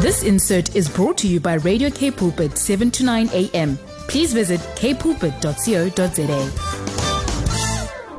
[0.00, 3.76] This insert is brought to you by Radio K Pulpit 7 to 9 a.m.
[4.08, 6.78] Please visit kpulpit.co.za.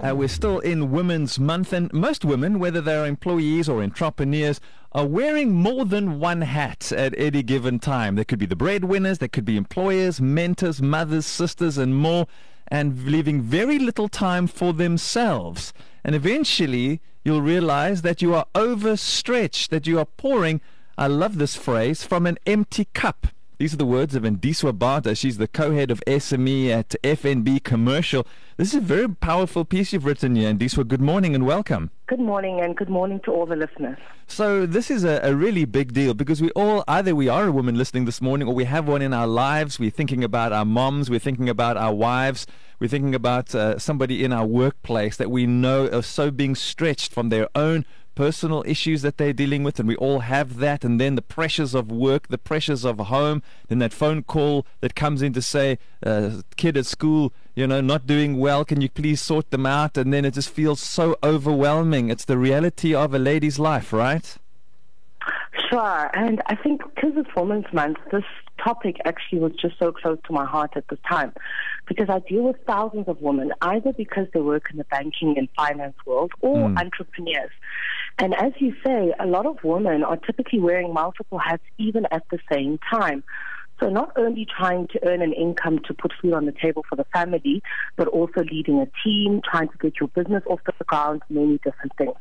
[0.00, 4.60] Uh, we're still in Women's Month, and most women, whether they're employees or entrepreneurs,
[4.92, 8.14] are wearing more than one hat at any given time.
[8.14, 12.28] They could be the breadwinners, they could be employers, mentors, mothers, sisters, and more,
[12.68, 15.72] and leaving very little time for themselves.
[16.08, 20.62] And eventually, you'll realize that you are overstretched, that you are pouring,
[20.96, 23.26] I love this phrase, from an empty cup.
[23.58, 25.16] These are the words of Ndiswa Bata.
[25.16, 28.24] She's the co-head of SME at FNB Commercial.
[28.56, 30.52] This is a very powerful piece you've written here.
[30.54, 31.90] Ndiswa, good morning and welcome.
[32.06, 33.98] Good morning and good morning to all the listeners.
[34.28, 37.50] So this is a, a, really big deal because we all, either we are a
[37.50, 39.80] woman listening this morning or we have one in our lives.
[39.80, 41.10] We're thinking about our moms.
[41.10, 42.46] We're thinking about our wives.
[42.78, 47.12] We're thinking about uh, somebody in our workplace that we know are so being stretched
[47.12, 47.84] from their own
[48.18, 51.72] personal issues that they're dealing with, and we all have that, and then the pressures
[51.72, 55.78] of work, the pressures of home, then that phone call that comes in to say,
[56.04, 59.96] uh, kid at school, you know, not doing well, can you please sort them out?
[59.96, 62.10] And then it just feels so overwhelming.
[62.10, 64.36] It's the reality of a lady's life, right?
[65.70, 68.24] Sure, and I think because it's Women's Month, this
[68.58, 71.32] topic actually was just so close to my heart at this time
[71.86, 75.48] because I deal with thousands of women, either because they work in the banking and
[75.56, 76.78] finance world or mm.
[76.78, 77.52] entrepreneurs.
[78.18, 82.24] And as you say, a lot of women are typically wearing multiple hats even at
[82.30, 83.22] the same time.
[83.80, 86.96] So not only trying to earn an income to put food on the table for
[86.96, 87.62] the family,
[87.96, 91.92] but also leading a team, trying to get your business off the ground, many different
[91.96, 92.16] things.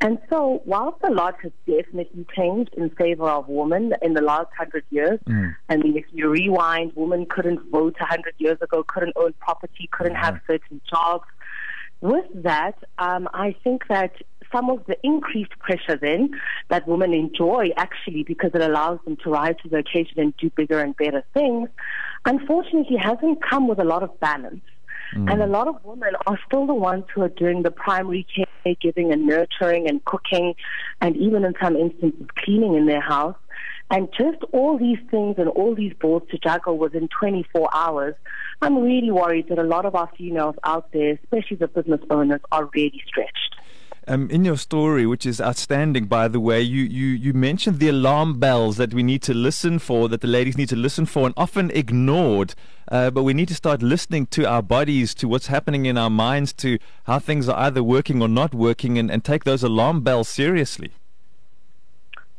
[0.00, 4.48] And so, whilst a lot has definitely changed in favor of women in the last
[4.58, 5.54] hundred years, mm.
[5.68, 9.88] I mean, if you rewind, women couldn't vote a hundred years ago, couldn't own property,
[9.92, 11.24] couldn't have certain jobs.
[12.00, 14.12] With that, um, I think that
[14.52, 16.30] some of the increased pressure then
[16.68, 20.50] that women enjoy actually because it allows them to rise to the occasion and do
[20.50, 21.68] bigger and better things,
[22.24, 24.62] unfortunately hasn't come with a lot of balance.
[25.14, 25.30] Mm.
[25.30, 29.12] And a lot of women are still the ones who are doing the primary caregiving
[29.12, 30.54] and nurturing and cooking
[31.00, 33.36] and even in some instances cleaning in their house.
[33.90, 38.14] And just all these things and all these balls to juggle within 24 hours,
[38.62, 42.40] I'm really worried that a lot of our females out there, especially the business owners,
[42.50, 43.56] are really stretched.
[44.08, 47.88] Um, in your story, which is outstanding, by the way, you, you, you mentioned the
[47.88, 51.24] alarm bells that we need to listen for, that the ladies need to listen for,
[51.24, 52.56] and often ignored.
[52.90, 56.10] Uh, but we need to start listening to our bodies, to what's happening in our
[56.10, 60.00] minds, to how things are either working or not working, and, and take those alarm
[60.00, 60.90] bells seriously.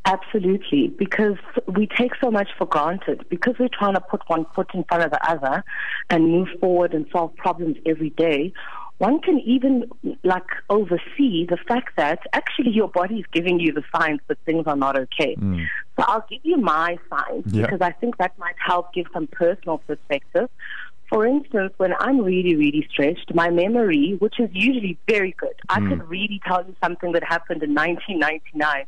[0.05, 3.23] Absolutely, because we take so much for granted.
[3.29, 5.63] Because we're trying to put one foot in front of the other
[6.09, 8.51] and move forward and solve problems every day,
[8.99, 9.89] one can even
[10.23, 14.65] like oversee the fact that actually your body is giving you the signs that things
[14.67, 15.35] are not okay.
[15.35, 15.65] Mm.
[15.97, 17.63] So I'll give you my signs yeah.
[17.63, 20.49] because I think that might help give some personal perspective.
[21.09, 25.79] For instance, when I'm really, really stretched, my memory, which is usually very good, I
[25.79, 25.89] mm.
[25.89, 28.85] could really tell you something that happened in 1999.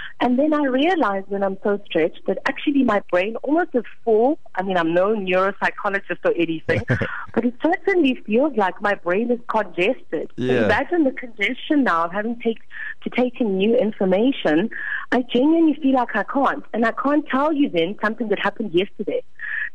[0.20, 4.38] and then I realize when I'm so stretched that actually my brain almost is full.
[4.54, 6.82] I mean, I'm no neuropsychologist or anything,
[7.34, 10.30] but it certainly feels like my brain is congested.
[10.36, 10.64] Yeah.
[10.64, 12.60] Imagine the congestion now of having take,
[13.04, 14.70] to take in new information.
[15.12, 16.64] I genuinely feel like I can't.
[16.72, 19.22] And I can't tell you then something that happened yesterday.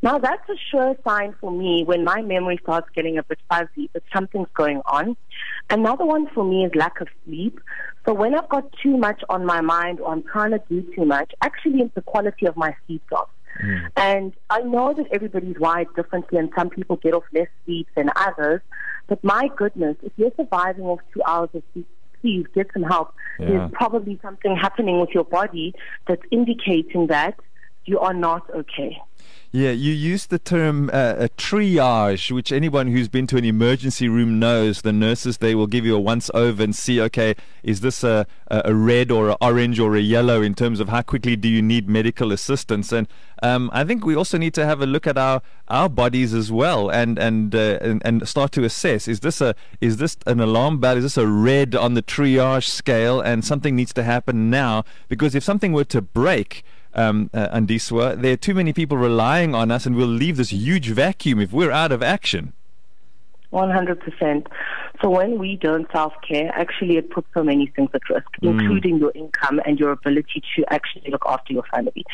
[0.03, 3.89] Now, that's a sure sign for me when my memory starts getting a bit fuzzy
[3.93, 5.15] that something's going on.
[5.69, 7.59] Another one for me is lack of sleep.
[8.05, 11.05] So when I've got too much on my mind or I'm trying to do too
[11.05, 13.31] much, actually it's the quality of my sleep drops.
[13.63, 13.91] Mm.
[13.95, 18.09] And I know that everybody's wired differently and some people get off less sleep than
[18.15, 18.61] others.
[19.07, 21.87] But my goodness, if you're surviving off two hours of sleep,
[22.21, 23.13] please get some help.
[23.39, 23.47] Yeah.
[23.47, 25.73] There's probably something happening with your body
[26.07, 27.39] that's indicating that
[27.85, 29.01] you are not okay.
[29.53, 34.07] Yeah, you used the term uh, a triage, which anyone who's been to an emergency
[34.07, 34.81] room knows.
[34.81, 38.25] The nurses they will give you a once over and see, okay, is this a,
[38.49, 41.61] a red or an orange or a yellow in terms of how quickly do you
[41.61, 42.93] need medical assistance?
[42.93, 43.09] And
[43.43, 46.49] um, I think we also need to have a look at our, our bodies as
[46.49, 50.39] well and and, uh, and and start to assess: is this a is this an
[50.39, 50.95] alarm bell?
[50.95, 53.19] Is this a red on the triage scale?
[53.19, 58.21] And something needs to happen now because if something were to break um, uh, Ndiswa.
[58.21, 61.51] There are too many people relying on us, and we'll leave this huge vacuum if
[61.51, 62.53] we're out of action.
[63.53, 64.47] 100%.
[65.01, 68.49] So when we don't self-care, actually it puts so many things at risk, mm.
[68.49, 72.05] including your income and your ability to actually look after your family.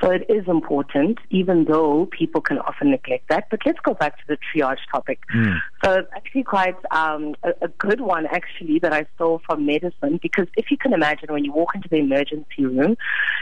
[0.00, 3.46] So it is important, even though people can often neglect that.
[3.48, 5.20] But let's go back to the triage topic.
[5.32, 5.60] Mm.
[5.84, 10.18] So it's actually quite um, a, a good one, actually, that I saw from medicine,
[10.20, 12.96] because if you can imagine when you walk into the emergency room,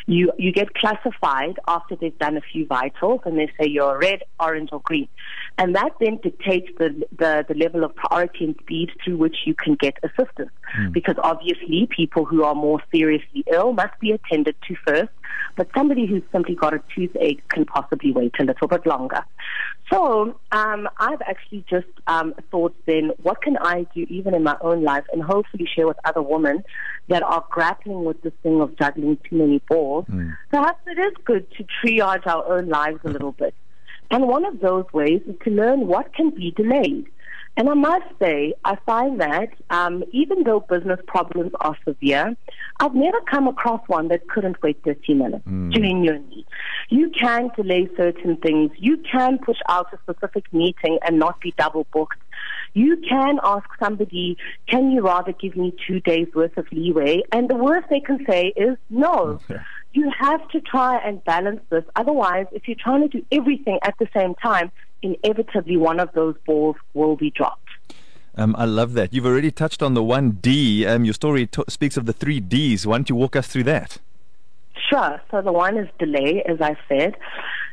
[0.07, 4.25] you, you get classified after they've done a few vitals and they say you're red,
[4.39, 5.09] orange, or green.
[5.57, 9.55] And that then dictates the, the, the level of priority and speed through which you
[9.55, 10.51] can get assistance.
[10.79, 10.93] Mm.
[10.93, 15.11] Because obviously, people who are more seriously ill must be attended to first,
[15.57, 19.25] but somebody who's simply got a toothache can possibly wait a little bit longer.
[19.93, 24.57] So um, I've actually just um, thought then, what can I do even in my
[24.61, 26.63] own life and hopefully share with other women
[27.09, 30.07] that are grappling with this thing of juggling too many balls.
[30.09, 30.37] Mm.
[30.51, 33.55] Perhaps it is good to triage our own lives a little bit.
[34.13, 37.07] And one of those ways is to learn what can be delayed.
[37.61, 42.35] And I must say, I find that um, even though business problems are severe,
[42.81, 45.71] I've never come across one that couldn't wait 30 minutes, mm.
[45.71, 46.47] genuinely.
[46.89, 48.71] You can delay certain things.
[48.79, 52.17] You can push out a specific meeting and not be double booked.
[52.73, 57.25] You can ask somebody, can you rather give me two days worth of leeway?
[57.31, 59.39] And the worst they can say is no.
[59.51, 59.61] Okay.
[59.93, 61.83] You have to try and balance this.
[61.97, 64.71] Otherwise, if you're trying to do everything at the same time,
[65.03, 67.69] inevitably one of those balls will be dropped.
[68.37, 69.13] Um, I love that.
[69.13, 70.87] You've already touched on the one D.
[70.87, 72.87] Um, your story t- speaks of the three Ds.
[72.87, 73.99] Why don't you walk us through that?
[74.89, 75.21] Sure.
[75.31, 77.17] So the one is delay, as I said.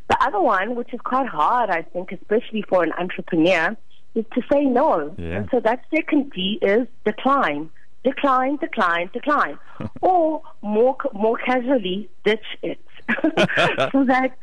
[0.09, 3.75] The other one, which is quite hard, I think, especially for an entrepreneur,
[4.15, 5.13] is to say no.
[5.17, 5.37] Yeah.
[5.37, 7.69] And so that second D is decline.
[8.03, 9.59] Decline, decline, decline.
[10.01, 12.79] or more more casually, ditch it.
[13.91, 14.37] so that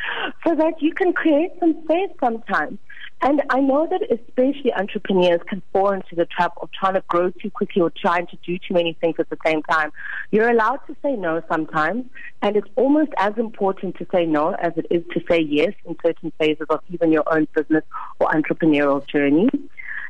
[0.46, 2.78] so that you can create some space sometimes.
[3.22, 7.31] And I know that especially entrepreneurs can fall into the trap of trying to grow
[7.31, 9.93] too quickly or trying to do too many things at the same time.
[10.31, 12.05] You're allowed to say no sometimes,
[12.43, 15.96] and it's almost as important to say no as it is to say yes in
[16.05, 17.84] certain phases of even your own business
[18.20, 19.49] or entrepreneurial journey.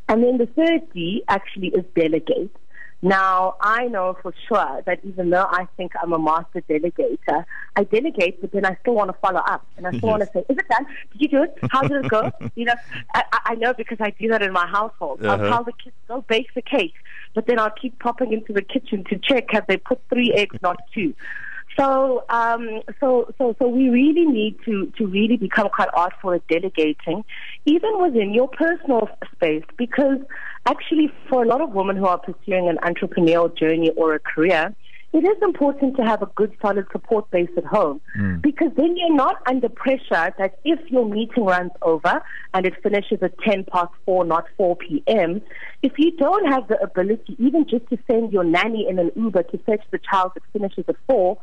[0.09, 2.51] And then the third D actually is delegate.
[3.05, 7.45] Now, I know for sure that even though I think I'm a master delegator,
[7.77, 9.67] I delegate, but then I still want to follow up.
[9.77, 10.11] And I still yes.
[10.11, 10.87] want to say, is it done?
[11.13, 11.55] Did you do it?
[11.71, 12.33] How did it go?
[12.55, 12.73] you know,
[13.15, 15.23] I, I know because I do that in my household.
[15.23, 15.35] Uh-huh.
[15.35, 16.95] I'll tell the kids, go bake the cake.
[17.35, 20.57] But then I'll keep popping into the kitchen to check have they put three eggs,
[20.63, 21.15] not two.
[21.79, 26.47] So, um, so, so, so we really need to, to really become quite artful at
[26.47, 27.25] delegating,
[27.65, 30.19] even within your personal space, because
[30.67, 34.75] actually for a lot of women who are pursuing an entrepreneurial journey or a career,
[35.15, 38.43] it is important to have a good solid support base at home mm.
[38.43, 42.21] because then you're not under pressure that if your meeting runs over
[42.53, 45.41] and it finishes at 10 past 4, not 4 p.m.,
[45.83, 49.45] if you don't have the ability even just to send your nanny in an Uber
[49.45, 51.39] to fetch the child that finishes at 4,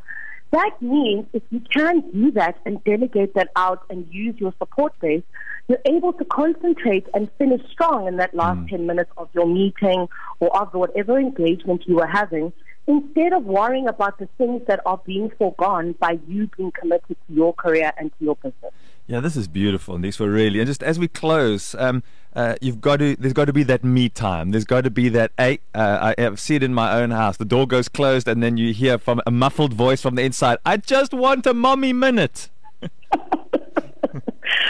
[0.50, 4.92] that means if you can do that and delegate that out and use your support
[5.00, 5.22] base,
[5.68, 8.68] you're able to concentrate and finish strong in that last mm.
[8.68, 10.08] 10 minutes of your meeting
[10.40, 12.52] or of whatever engagement you are having
[12.86, 17.34] instead of worrying about the things that are being foregone by you being committed to
[17.34, 18.72] your career and to your business.
[19.06, 20.60] Yeah, this is beautiful, and these were really.
[20.60, 22.02] And just as we close, um,
[22.34, 23.16] uh, you've got to.
[23.16, 24.52] There's got to be that me time.
[24.52, 25.32] There's got to be that.
[25.36, 27.36] Hey, uh, I see it in my own house.
[27.36, 30.58] The door goes closed, and then you hear from a muffled voice from the inside.
[30.64, 32.48] I just want a mommy minute.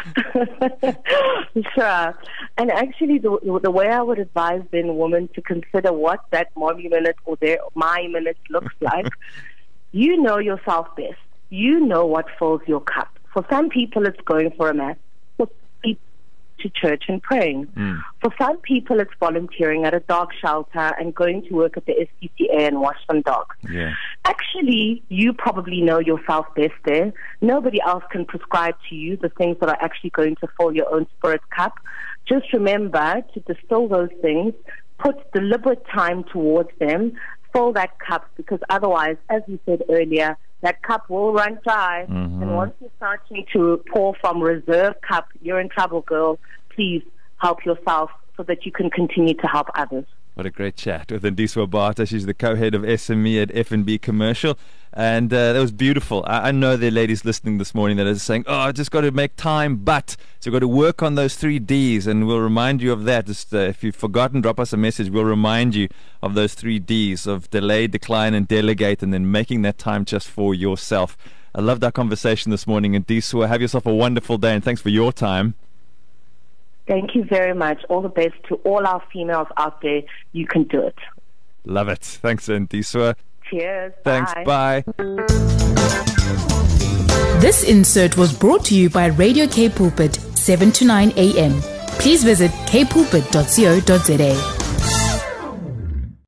[1.75, 2.19] sure.
[2.59, 6.89] And actually, the, the way I would advise then women to consider what that mommy
[6.89, 9.09] minute or their my minute looks like,
[9.93, 11.19] you know yourself best.
[11.51, 13.19] You know what fills your cup.
[13.33, 14.97] For some people, it's going for a mass
[16.63, 17.67] to church and praying.
[17.67, 18.03] Mm.
[18.21, 21.93] For some people, it's volunteering at a dog shelter and going to work at the
[21.93, 23.57] SPCA and wash some dogs.
[23.71, 23.93] Yeah.
[24.25, 27.13] Actually, you probably know yourself best there.
[27.41, 30.93] Nobody else can prescribe to you the things that are actually going to fill your
[30.95, 31.75] own spirit cup.
[32.27, 34.55] Just remember to distill those things,
[34.99, 37.13] put deliberate time towards them,
[37.53, 42.07] fill that cup because otherwise, as you said earlier, that cup will run dry.
[42.09, 42.43] Mm-hmm.
[42.43, 46.39] And once you start to pour from reserve cup, you're in trouble, girl.
[46.75, 47.03] Please
[47.39, 50.07] help yourself so that you can continue to help others.
[50.35, 52.07] What a great chat with Ndiswa Bata.
[52.07, 54.59] She's the co-head of SME at FNB Commercial.
[54.95, 56.25] And uh, that was beautiful.
[56.27, 58.91] I, I, know there are ladies listening this morning that are saying, oh, I just
[58.91, 60.17] got to make time, but.
[60.41, 63.27] So we've got to work on those three Ds, and we'll remind you of that.
[63.27, 65.11] Just uh, If you've forgotten, drop us a message.
[65.11, 65.89] We'll remind you
[66.23, 70.29] of those three Ds of delay, decline, and delegate, and then making that time just
[70.29, 71.15] for yourself.
[71.55, 72.95] I loved our conversation this morning.
[72.95, 75.57] Ndiswa, have yourself a wonderful day, and thanks for your time.
[76.93, 77.83] Thank you very much.
[77.89, 80.03] All the best to all our females out there.
[80.33, 80.99] You can do it.
[81.65, 82.01] Love it.
[82.01, 83.15] Thanks, Ntiswa.
[83.49, 83.95] Cheers.
[84.05, 84.35] Thanks.
[84.45, 84.45] Bye.
[84.45, 84.85] Bye.
[87.41, 91.63] This insert was brought to you by Radio K Pulpit, 7 to 9 a.m.
[91.99, 94.52] Please visit kpulpit.co.za.